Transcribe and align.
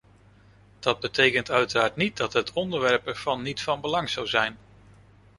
Dat 0.79 0.99
betekent 0.99 1.51
uiteraard 1.51 1.95
niet 1.95 2.17
dat 2.17 2.33
het 2.33 2.53
onderwerp 2.53 3.07
ervan 3.07 3.41
niet 3.41 3.61
van 3.61 3.81
belang 3.81 4.09
zou 4.09 4.27
zijn. 4.27 4.57